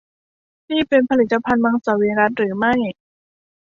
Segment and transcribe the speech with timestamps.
[0.71, 2.73] นี่เป็นผลิตภัณฑ์มังสวิรัติหรือไม่?